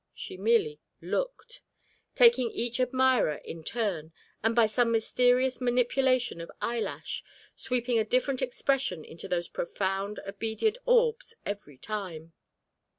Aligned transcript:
She 0.15 0.35
merely 0.35 0.79
looked; 0.99 1.61
taking 2.15 2.49
each 2.49 2.79
eager 2.79 2.83
admirer 2.89 3.35
in 3.45 3.63
turn, 3.63 4.13
and 4.41 4.55
by 4.55 4.65
some 4.65 4.91
mysterious 4.91 5.61
manipulation 5.61 6.41
of 6.41 6.49
eyelash, 6.59 7.23
sweeping 7.55 7.99
a 7.99 8.03
different 8.03 8.41
expression 8.41 9.05
into 9.05 9.27
those 9.27 9.47
profound 9.47 10.17
obedient 10.25 10.79
orbs 10.87 11.35
every 11.45 11.77
time. 11.77 12.33